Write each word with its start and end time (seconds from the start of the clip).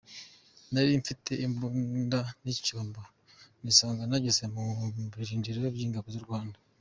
“Nari 0.71 0.91
mfite 1.01 1.31
imbunda 1.45 2.19
n’icyombo 2.43 3.01
nisanga 3.63 4.01
nageze 4.09 4.43
mu 4.53 4.63
birindiro 5.13 5.67
by’ingabo 5.75 6.07
z’u 6.15 6.25
Rwanda. 6.27 6.57